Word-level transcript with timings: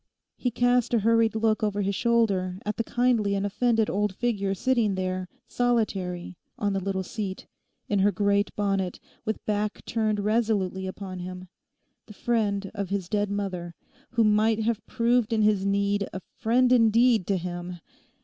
He 0.35 0.49
cast 0.49 0.95
a 0.95 0.99
hurried 1.01 1.35
look 1.35 1.61
over 1.61 1.83
his 1.83 1.93
shoulder 1.93 2.57
at 2.65 2.77
the 2.77 2.83
kindly 2.83 3.35
and 3.35 3.45
offended 3.45 3.87
old 3.87 4.15
figure 4.15 4.55
sitting 4.55 4.95
there, 4.95 5.29
solitary, 5.47 6.37
on 6.57 6.73
the 6.73 6.79
little 6.79 7.03
seat, 7.03 7.45
in 7.87 7.99
her 7.99 8.11
great 8.11 8.49
bonnet, 8.55 8.99
with 9.25 9.45
back 9.45 9.85
turned 9.85 10.19
resolutely 10.19 10.87
upon 10.87 11.19
him—the 11.19 12.13
friend 12.15 12.71
of 12.73 12.89
his 12.89 13.07
dead 13.09 13.29
mother 13.29 13.75
who 14.09 14.23
might 14.23 14.63
have 14.63 14.83
proved 14.87 15.31
in 15.31 15.43
his 15.43 15.67
need 15.67 16.09
a 16.11 16.21
friend 16.39 16.71
indeed 16.71 17.27
to 17.27 17.37
him. 17.37 17.77